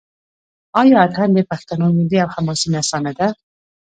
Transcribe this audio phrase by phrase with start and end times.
[0.81, 3.27] آیا اټن د پښتنو ملي او حماسي نڅا نه ده؟